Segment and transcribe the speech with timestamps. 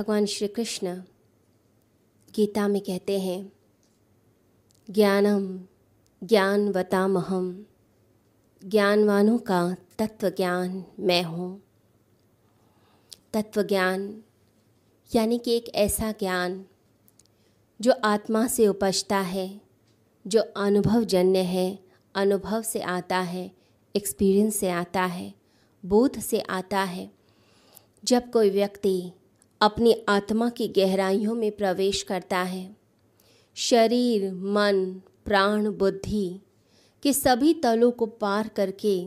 [0.00, 1.02] भगवान श्री कृष्ण
[2.34, 3.52] गीता में कहते हैं,
[4.90, 5.60] ज्ञानम
[6.26, 7.66] ज्ञानवतामहम,
[8.64, 11.62] ज्ञानवानों का तत्व ज्ञान मैं हूँ।
[13.32, 14.22] तत्व ज्ञान
[15.14, 16.64] यानी कि एक ऐसा ज्ञान
[17.80, 19.60] जो आत्मा से उपजता है,
[20.26, 21.78] जो अनुभवजन्य है,
[22.14, 23.52] अनुभव से आता है
[23.96, 25.34] एक्सपीरियंस से आता है,
[25.86, 27.10] बोध से आता है।
[28.04, 29.12] जब कोई व्यक्ति
[29.60, 32.76] अपनी आत्मा की गहराइयों में प्रवेश करता है।
[33.54, 36.40] शरीर, मन, प्राण, बुद्धि
[37.02, 39.06] के सभी तलों को पार करके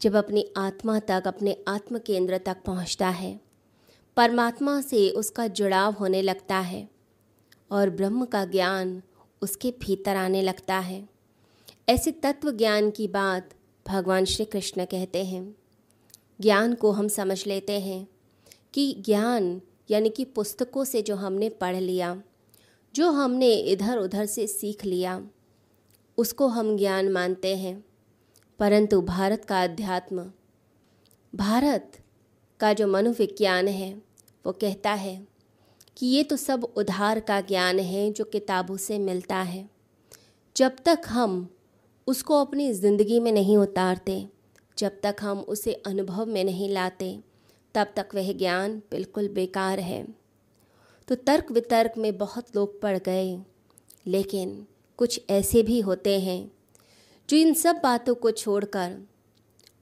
[0.00, 3.40] जब अपनी आत्मा तक, अपने आत्म केंद्र तक पहुँचता है,
[4.16, 6.88] परमात्मा से उसका जुड़ाव होने लगता है
[7.70, 9.02] और ब्रह्म का ज्ञान
[9.42, 11.08] उसके भीतर आने लगता है।
[11.88, 13.50] ऐसे तत्व ज्ञान की बात
[13.88, 15.56] भगवान श्री कृष्ण कहते हैं।
[16.40, 18.13] ज्ञान को हम समझ लेते हैं।
[18.74, 19.60] कि ज्ञान,
[19.90, 22.22] यानी कि पुस्तकों से जो हमने पढ़ लिया,
[22.94, 25.28] जो हमने इधर उधर से सीख लिया,
[26.18, 27.84] उसको हम ज्ञान मानते हैं।
[28.58, 30.32] परंतु भारत का अध्यात्म,
[31.34, 31.92] भारत
[32.60, 34.02] का जो मनोविज्ञान है,
[34.46, 35.26] वो कहता है
[35.96, 39.70] कि ये तो सब उधार का ज्ञान है जो किताबों से मिलता है।
[40.56, 41.56] जब तक हम
[42.06, 44.28] उसको अपनी ज़िंदगी में नहीं उतारते,
[44.78, 47.33] जब तक हम उसे अनुभव में नहीं लाते
[47.74, 50.04] तब तक वह ज्ञान बिल्कुल बेकार है।
[51.08, 53.38] तो तर्क वितर्क में बहुत लोग पड़ गए,
[54.06, 54.66] लेकिन
[54.98, 56.50] कुछ ऐसे भी होते हैं
[57.28, 58.96] जो इन सब बातों को छोड़कर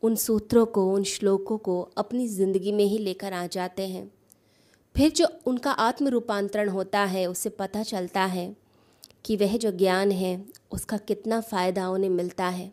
[0.03, 4.11] उन सूत्रों को, उन श्लोकों को अपनी ज़िंदगी में ही लेकर आ जाते हैं।
[4.95, 8.55] फिर जो उनका आत्म रूपांतरण होता है, उससे पता चलता है
[9.25, 12.71] कि वह जो ज्ञान है, उसका कितना फ़ायदा उन्हें मिलता है।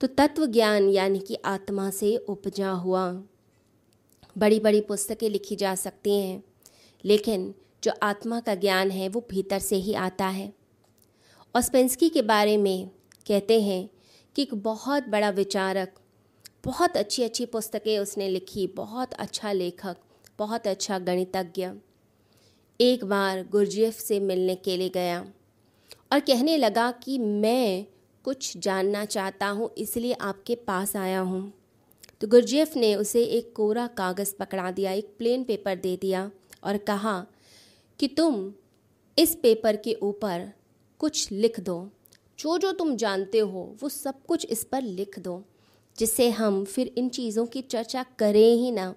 [0.00, 3.10] तो तत्व ज्ञान यानी कि आत्मा से उपजा हुआ
[4.38, 6.42] बड़ी बड़ी पुस्तकें लिखी जा सकती हैं।
[7.04, 10.52] लेकिन जो आत्मा का ज्ञान है, वो भीतर से ही आता है।
[11.54, 12.88] और स्पेंसकी के बारे में
[13.26, 13.88] कहते हैं
[14.36, 15.94] कि एक बहुत बड़ा विचारक,
[16.64, 19.96] बहुत अच्छी अच्छी पुस्तकें उसने लिखी, बहुत अच्छा लेखक,
[20.38, 21.68] बहुत अच्छा गणितज्ञ,
[22.80, 25.20] एक बार गुरजेफ से मिलने के लिए गया
[26.12, 27.86] और कहने लगा कि मैं
[28.24, 31.52] कुछ जानना चाहता हूँ, इसलिए आपके पास आया हूँ।
[32.20, 36.30] तो गुरजेफ ने उसे एक कोरा कागज़ पकड़ा दिया, एक प्लेन पेपर दे दिया
[36.64, 37.26] और कहा
[37.98, 38.52] कि तुम
[39.18, 40.52] इस पेपर के ऊपर
[40.98, 41.90] कुछ लिख दो।
[42.38, 45.44] जो जो तुम जानते हो, वो सब कुछ इस पर लिख दो,
[45.98, 48.94] जिससे हम फिर इन चीज़ों की चर्चा करें ही ना।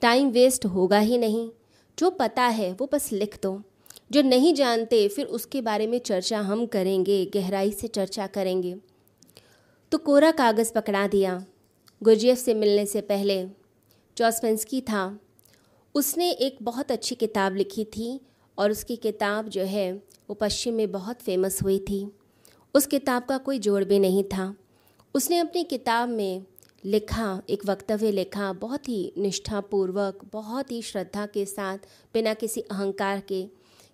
[0.00, 1.50] टाइम वेस्ट होगा ही नहीं।
[1.98, 3.62] जो पता है, वो बस लिख दो।
[4.12, 8.76] जो नहीं जानते, फिर उसके बारे में चर्चा हम करेंगे, गहराई से चर्चा करेंगे।
[9.92, 11.44] तो कोरा कागज़ पकड़ा दिया।
[12.04, 13.46] गुरजेफ से मिलने से पहले
[14.16, 15.20] जॉसपेंसकी था।
[15.94, 18.20] उसने एक बहुत अच्छी किताब लिखी थी
[18.58, 22.12] और उसकी किताब जो है, वो पश्चिम में बहुत फ़ेमस हुई थी।
[22.74, 24.56] उस किताब का कोई जोड़ भी नहीं था।
[25.14, 26.44] उसने अपनी किताब में
[26.84, 31.78] लिखा, एक वक्तव्य लिखा, बहुत ही निष्ठापूर्वक, बहुत ही श्रद्धा के साथ,
[32.14, 33.48] बिना किसी अहंकार के,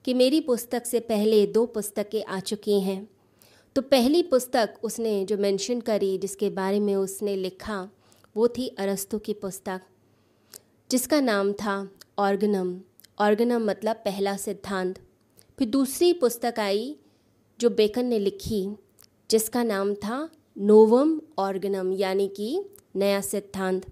[0.04, 3.10] कि मेरी पुस्तक से पहले दो पुस्तकें आ चुकी हैं।
[3.77, 7.91] तो पहली पुस्तक उसने जो मेंशन करी, जिसके बारे में उसने लिखा
[8.37, 9.81] वो थी अरस्तु की पुस्तक,
[10.91, 12.81] जिसका नाम था ऑर्गनम।
[13.19, 14.99] ऑर्गनम मतलब पहला सिद्धांत।
[15.59, 16.97] फिर दूसरी पुस्तक आई,
[17.61, 18.67] जो बेकन ने लिखी,
[19.31, 22.65] जिसका नाम था नोवम ऑर्गनम, यानी कि
[22.97, 23.87] नया सिद्धांत।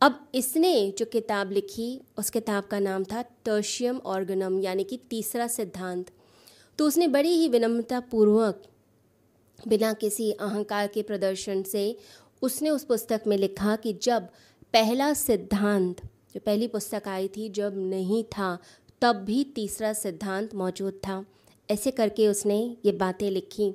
[0.00, 5.46] अब इसने जो किताब लिखी, उस किताब का नाम था टर्शियम ऑर्गनम, यानी कि तीसरा
[5.46, 6.10] सिद्धांत।
[6.78, 8.62] तो उसने बड़ी ही विनम्रतापूर्वक,
[9.68, 11.96] बिना किसी अहंकार के प्रदर्शन से
[12.42, 14.28] उसने उस पुस्तक में लिखा कि जब
[14.72, 16.00] पहला सिद्धांत,
[16.34, 18.58] जो पहली पुस्तक आई थी, जब नहीं था,
[19.02, 21.24] तब भी तीसरा सिद्धांत मौजूद था।
[21.70, 23.72] ऐसे करके उसने ये बातें लिखी।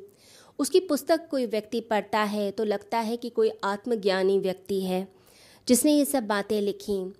[0.59, 5.07] उसकी पुस्तक कोई व्यक्ति पढ़ता है तो लगता है कि कोई आत्मज्ञानी व्यक्ति है,
[5.67, 7.13] जिसने ये सब बातें लिखी।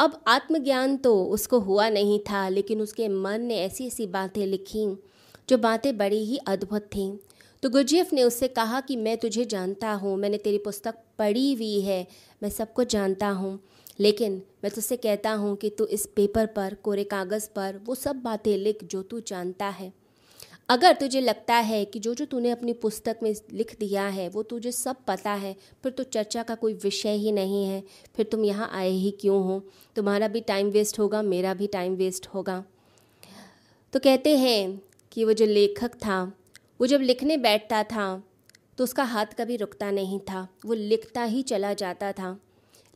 [0.00, 4.86] अब आत्मज्ञान तो उसको हुआ नहीं था, लेकिन उसके मन ने ऐसी ऐसी बातें लिखी,
[5.48, 7.16] जो बातें बड़ी ही अद्भुत थीं।
[7.62, 11.80] तो गुरजेफ ने उससे कहा कि मैं तुझे जानता हूँ, मैंने तेरी पुस्तक पढ़ी हुई
[11.80, 12.06] है,
[12.42, 13.60] मैं सब कुछ जानता हूँ।
[14.00, 18.16] लेकिन मैं तुझसे कहता हूँ कि तू इस पेपर पर, कोरे कागज़ पर, वो सब
[18.16, 19.92] बातें लिख जो तू जानता है।
[20.68, 24.42] अगर तुझे लगता है कि जो जो तूने अपनी पुस्तक में लिख दिया है, वो
[24.42, 27.82] तुझे सब पता है, फिर तो चर्चा का कोई विषय ही नहीं है,
[28.16, 29.62] फिर तुम यहाँ आए ही क्यों हो?
[29.96, 32.64] तुम्हारा भी टाइम वेस्ट होगा, मेरा भी टाइम वेस्ट होगा।
[33.92, 34.82] तो कहते हैं
[35.12, 36.32] कि वो जो लेखक था
[36.80, 38.22] वो जब लिखने बैठता था
[38.78, 42.40] तो उसका हाथ कभी रुकता नहीं था। वो लिखता ही चला जाता था।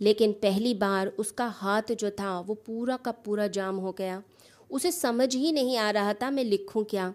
[0.01, 4.23] लेकिन पहली बार उसका हाथ जो था, वो पूरा का पूरा जाम हो गया।
[4.71, 7.15] उसे समझ ही नहीं आ रहा था, मैं लिखूं क्या?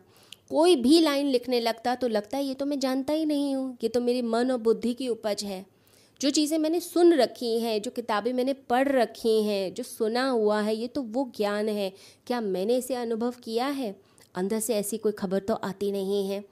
[0.50, 3.78] कोई भी लाइन लिखने लगता तो लगता है, ये तो मैं जानता ही नहीं हूँ।
[3.84, 5.66] ये तो मेरी मन और बुद्धि की उपज है।
[6.22, 10.62] जो चीज़ें मैंने सुन रखी हैं, जो किताबें मैंने पढ़ रखी हैं, जो सुना हुआ
[10.62, 11.94] है, ये तो वो ज्ञान है।
[12.28, 13.96] क्या मैंने इसे अनुभव किया है?
[14.36, 16.44] अंदर से ऐसी कोई खबर तो आती नहीं है।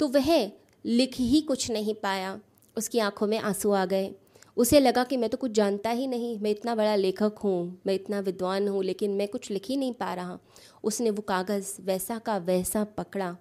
[0.00, 0.50] तो वह
[0.86, 2.40] लिख ही कुछ नहीं पाया।
[2.76, 4.14] उसकी आँखों में आँसू आ गए।
[4.56, 7.94] उसे लगा कि मैं तो कुछ जानता ही नहीं। मैं इतना बड़ा लेखक हूँ, मैं
[7.94, 10.38] इतना विद्वान हूँ, लेकिन मैं कुछ लिख ही नहीं पा रहा।
[10.84, 13.36] उसने वो कागज़ वैसा का वैसा पकड़ा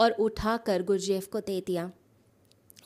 [0.00, 1.90] और उठा कर गुरजेफ को दे दिया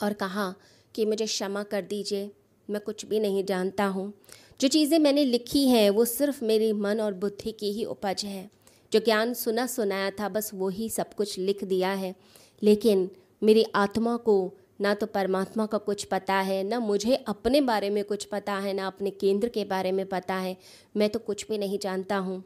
[0.02, 0.54] और कहा
[0.94, 2.30] कि मुझे क्षमा कर दीजिए,
[2.70, 4.12] मैं कुछ भी नहीं जानता हूँ।
[4.60, 8.50] जो चीज़ें मैंने लिखी हैं, वो सिर्फ़ मेरी मन और बुद्धि की ही उपज है।
[8.92, 12.14] जो ज्ञान सुना सुनाया था, बस वो ही सब कुछ लिख दिया है।
[12.62, 13.10] लेकिन
[13.42, 18.04] मेरी आत्मा को ना तो परमात्मा का कुछ पता है, ना मुझे अपने बारे में
[18.04, 20.56] कुछ पता है, ना अपने केंद्र के बारे में पता है।
[20.96, 22.44] मैं तो कुछ भी नहीं जानता हूँ।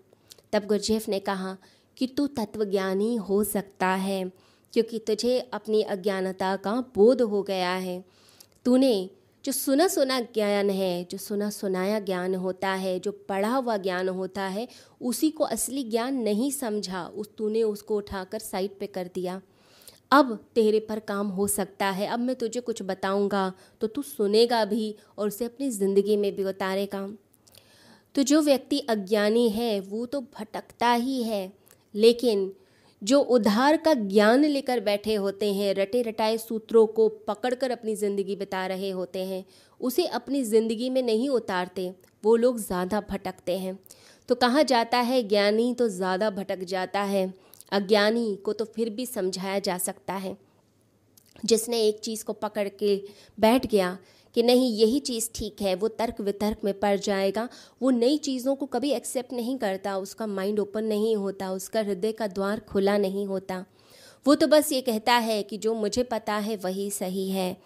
[0.52, 1.56] तब गुरजेफ ने कहा
[1.96, 4.32] कि तू तत्वज्ञानी हो सकता है,
[4.73, 8.05] क्योंकि तुझे अपनी अज्ञानता का बोध हो गया है।
[8.64, 9.11] तूने
[9.44, 14.08] जो सुना सुना ज्ञान है, जो सुना सुनाया ज्ञान होता है, जो पढ़ा हुआ ज्ञान
[14.08, 14.67] होता है,
[15.00, 19.41] उसी को असली ज्ञान नहीं समझा, उस तूने उसको उठाकर साइड पे कर दिया।
[20.11, 24.64] अब तेरे पर काम हो सकता है। अब मैं तुझे कुछ बताऊँगा तो तू सुनेगा
[24.64, 27.08] भी और उसे अपनी ज़िंदगी में भी उतारेगा।
[28.14, 31.52] तो जो व्यक्ति अज्ञानी है, वो तो भटकता ही है,
[31.94, 32.52] लेकिन
[33.02, 38.37] जो उधार का ज्ञान लेकर बैठे होते हैं रटे रटाए सूत्रों को पकड़कर अपनी ज़िंदगी
[38.37, 39.44] बिता रहे होते हैं,
[39.81, 41.93] उसे अपनी ज़िंदगी में नहीं उतारते,
[42.25, 43.79] वो लोग ज़्यादा भटकते हैं।
[44.29, 47.32] तो कहा जाता है, ज्ञानी तो ज़्यादा भटक जाता है,
[47.73, 50.37] अज्ञानी को तो फिर भी समझाया जा सकता है।
[51.44, 52.96] जिसने एक चीज़ को पकड़ के
[53.38, 53.96] बैठ गया
[54.34, 57.48] कि नहीं, यही चीज़ ठीक है, वो तर्क वितर्क में पड़ जाएगा।
[57.82, 62.12] वो नई चीज़ों को कभी एक्सेप्ट नहीं करता, उसका माइंड ओपन नहीं होता, उसका हृदय
[62.12, 63.64] का द्वार खुला नहीं होता।
[64.26, 67.56] वो तो बस ये कहता है कि जो मुझे पता है वही सही है।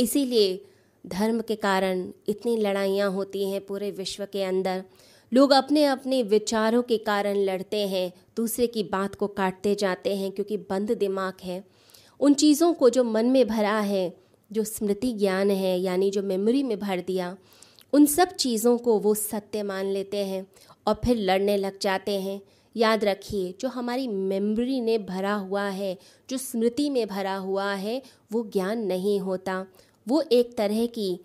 [0.00, 0.64] इसीलिए
[1.06, 4.84] धर्म के कारण इतनी लड़ाइयाँ होती हैं पूरे विश्व के अंदर।
[5.32, 10.32] लोग अपने अपने विचारों के कारण लड़ते हैं, दूसरे की बात को काटते जाते हैं
[10.32, 11.64] क्योंकि बंद दिमाग है।
[12.20, 14.21] उन चीज़ों को जो मन में भरा है
[14.52, 17.36] जो स्मृति ज्ञान है, यानी जो मेमोरी में भर दिया,
[17.92, 20.46] उन सब चीज़ों को वो सत्य मान लेते हैं
[20.86, 22.40] और फिर लड़ने लग जाते हैं।
[22.76, 25.98] याद रखिए, जो हमारी मेमोरी ने भरा हुआ है,
[26.30, 28.02] जो स्मृति में भरा हुआ है,
[28.32, 29.66] वो ज्ञान नहीं होता।
[30.08, 31.20] वो एक तरह की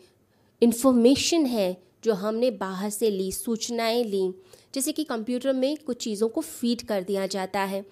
[0.61, 4.33] इन्फॉर्मेशन है, जो हमने बाहर से ली, सूचनाएँ ली।
[4.73, 7.85] जैसे कि कंप्यूटर में कुछ चीज़ों को फ़ीड कर दिया जाता है।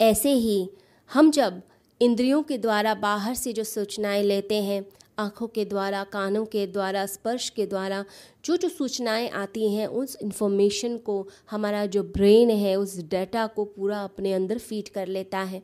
[0.00, 0.70] ऐसे ही
[1.12, 1.62] हम जब
[2.00, 4.86] इंद्रियों के द्वारा बाहर से जो सूचनाएँ लेते हैं,
[5.18, 8.04] आँखों के द्वारा, कानों के द्वारा, स्पर्श के द्वारा,
[8.44, 13.64] जो जो सूचनाएँ आती हैं, उस इंफॉर्मेशन को हमारा जो ब्रेन है, उस डाटा को
[13.64, 15.62] पूरा अपने अंदर फ़ीड कर लेता है।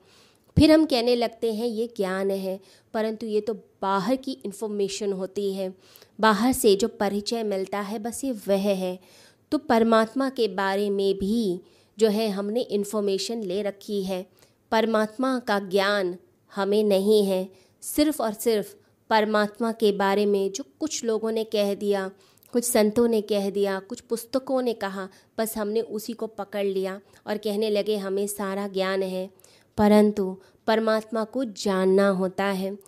[0.58, 2.61] फिर हम कहने लगते हैं, ये ज्ञान है,
[2.94, 5.75] परंतु ये तो बाहर की इन्फॉर्मेशन होती है।
[6.20, 8.99] बाहर से जो परिचय मिलता है, बस ये वह है।
[9.50, 11.61] तो परमात्मा के बारे में भी
[11.99, 14.26] जो है, हमने इन्फॉर्मेशन ले रखी है।
[14.72, 16.19] परमात्मा का ज्ञान
[16.54, 18.74] हमें नहीं है। सिर्फ़ और सिर्फ़
[19.10, 22.10] परमात्मा के बारे में जो कुछ लोगों ने कह दिया,
[22.52, 25.08] कुछ संतों ने कह दिया, कुछ पुस्तकों ने कहा,
[25.38, 29.30] बस हमने उसी को पकड़ लिया और कहने लगे, हमें सारा ज्ञान है।
[29.76, 32.78] परंतु परमात्मा को जानना होता है।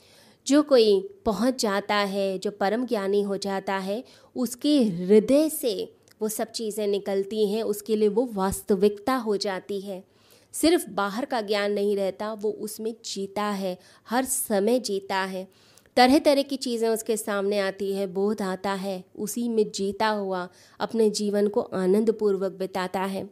[0.47, 4.05] जो कोई पहुँच जाता है, जो परम ज्ञानी हो जाता है,
[4.37, 10.14] उसके हृदय से वो सब चीज़ें निकलती हैं, उसके लिए वो वास्तविकता हो जाती है।
[10.55, 15.49] सिर्फ़ बाहर का ज्ञान नहीं रहता, वो उसमें जीता है, हर समय जीता है।
[15.97, 20.49] तरह तरह की चीज़ें उसके सामने आती है, बोध आता है, उसी में जीता हुआ
[20.81, 23.31] अपने जीवन को आनंदपूर्वक बिताता है।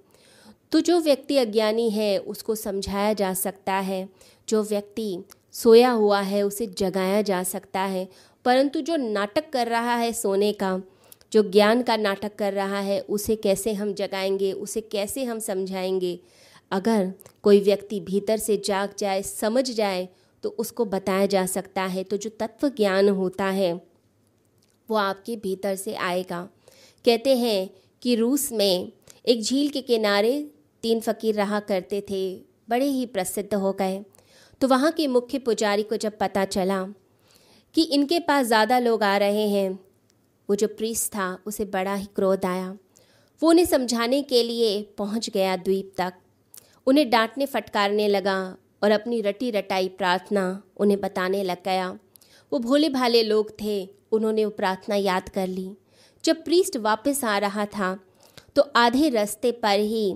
[0.73, 4.09] तो जो व्यक्ति अज्ञानी है, उसको समझाया जा सकता है।
[4.49, 5.19] जो व्यक्ति
[5.52, 8.09] सोया हुआ है, उसे जगाया जा सकता है।
[8.45, 10.83] परंतु जो नाटक कर रहा है सोने का,
[11.33, 16.21] जो ज्ञान का नाटक कर रहा है, उसे कैसे हम जगाएँगे, उसे कैसे हम समझाएँगे?
[16.73, 17.12] अगर
[17.43, 20.09] कोई व्यक्ति भीतर से जाग जाए, समझ जाए
[20.45, 23.73] तो उसको बताया जा सकता है। तो जो तत्व ज्ञान होता है,
[24.88, 26.41] वो आपके भीतर से आएगा।
[27.05, 27.71] कहते हैं
[28.02, 28.93] कि रूस में
[29.26, 30.33] एक झील के किनारे
[30.83, 32.35] तीन फ़कीर रहा करते थे,
[32.71, 34.05] बड़े ही प्रसिद्ध हो गए।
[34.61, 36.83] तो वहाँ के मुख्य पुजारी को जब पता चला
[37.75, 39.79] कि इनके पास ज़्यादा लोग आ रहे हैं,
[40.49, 42.76] वो जो प्रीस था, उसे बड़ा ही क्रोध आया।
[43.43, 46.14] वो उन्हें समझाने के लिए पहुँच गया द्वीप तक।
[46.87, 48.39] उन्हें डांटने फटकारने लगा
[48.83, 51.89] और अपनी रटी रटाई प्रार्थना उन्हें बताने लग गया।
[52.53, 55.71] वो भोले भाले लोग थे, उन्होंने वो प्रार्थना याद कर ली।
[56.25, 57.99] जब प्रीस्ट वापस आ रहा था
[58.57, 60.15] तो आधे रास्ते पर ही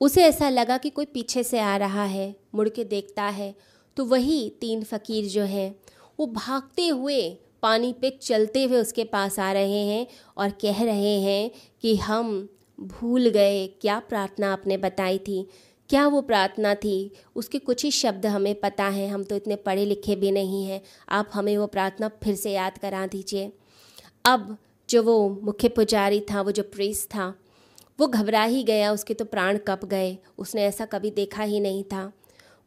[0.00, 3.54] उसे ऐसा लगा कि कोई पीछे से आ रहा है, मुड़ के देखता है
[3.96, 5.74] तो वही तीन फ़कीर जो हैं,
[6.18, 7.20] वो भागते हुए
[7.62, 10.06] पानी पे चलते हुए उसके पास आ रहे हैं
[10.36, 11.50] और कह रहे हैं
[11.82, 15.46] कि हम भूल गए, क्या प्रार्थना आपने बताई थी?
[15.88, 17.12] क्या वो प्रार्थना थी?
[17.36, 20.82] उसके कुछ ही शब्द हमें पता है। हम तो इतने पढ़े लिखे भी नहीं हैं।
[21.08, 23.52] आप हमें वो प्रार्थना फिर से याद करा दीजिए।
[24.24, 24.58] अब
[24.90, 27.34] जो वो मुख्य पुजारी था, वो जो प्रेस था,
[28.00, 31.84] वो घबरा ही गया। उसके तो प्राण कप गए। उसने ऐसा कभी देखा ही नहीं
[31.84, 32.12] था।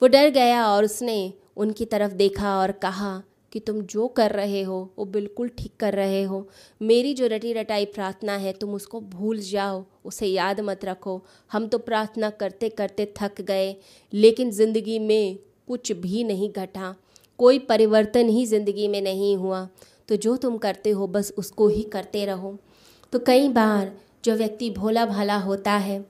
[0.01, 3.23] वो डर गया और उसने उनकी तरफ़ देखा और कहा
[3.53, 6.47] कि तुम जो कर रहे हो, वो बिल्कुल ठीक कर रहे हो।
[6.81, 11.67] मेरी जो रटी रटाई प्रार्थना है, तुम उसको भूल जाओ, उसे याद मत रखो। हम
[11.67, 13.75] तो प्रार्थना करते करते थक गए,
[14.13, 15.37] लेकिन ज़िंदगी में
[15.67, 16.95] कुछ भी नहीं घटा।
[17.39, 19.67] कोई परिवर्तन ही ज़िंदगी में नहीं हुआ।
[20.09, 22.57] तो जो तुम करते हो, बस उसको ही करते रहो।
[23.13, 23.91] तो कई बार
[24.25, 26.05] जो व्यक्ति भोला भाला होता है,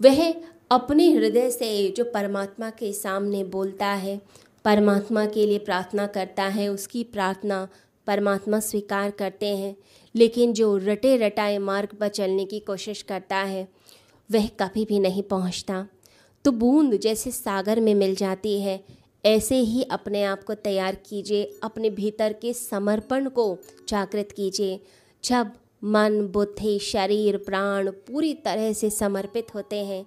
[0.00, 0.34] वह
[0.70, 4.20] अपने हृदय से जो परमात्मा के सामने बोलता है
[4.64, 7.68] परमात्मा के लिए प्रार्थना करता है, उसकी प्रार्थना
[8.06, 9.76] परमात्मा स्वीकार करते हैं।
[10.16, 13.68] लेकिन जो रटे रटाए मार्ग पर चलने की कोशिश करता है,
[14.32, 15.88] वह कभी भी नहीं पहुँचता।
[16.44, 18.84] तो बूंद जैसे सागर में मिल जाती है।
[19.24, 24.80] ऐसे ही अपने आप को तैयार कीजिए, अपने भीतर के समर्पण को जागृत कीजिए।
[25.24, 25.50] जब
[25.84, 30.06] मन, बुद्धि, शरीर, प्राण पूरी तरह से समर्पित होते हैं,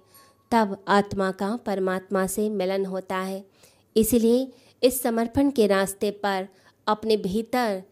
[0.50, 3.44] तब आत्मा का परमात्मा से मिलन होता है।
[3.96, 6.48] इसलिए इस समर्पण के रास्ते पर
[6.86, 7.82] अपने भीतर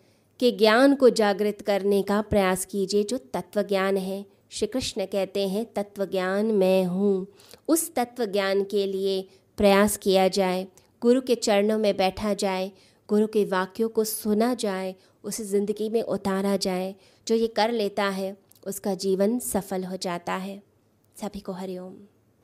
[0.41, 5.49] के ज्ञान को जागृत करने का प्रयास कीजिए जो तत्व ज्ञान है। श्री कृष्ण कहते
[5.49, 7.27] हैं तत्व ज्ञान मैं हूँ।
[7.69, 10.67] उस तत्व ज्ञान के लिए प्रयास किया जाए।
[11.03, 12.73] गुरु के चरणों में बैठा जाए,
[13.09, 14.95] गुरु के वाक्यों को सुना जाए,
[15.25, 16.95] उसे ज़िंदगी में उतारा जाए,
[17.29, 20.63] जो ये कर लेता है, उसका जीवन सफल हो जाता है।
[21.21, 21.95] सभी को हरिओम।